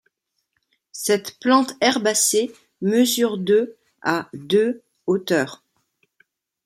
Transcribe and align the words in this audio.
Cette 0.93 1.37
plante 1.37 1.75
herbacée 1.79 2.51
mesure 2.81 3.37
de 3.37 3.77
à 4.01 4.29
de 4.33 4.81
hauteur. 5.05 5.63